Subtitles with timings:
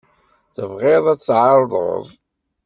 [0.55, 2.05] Tebɣiḍ ad tɛerḍeḍ?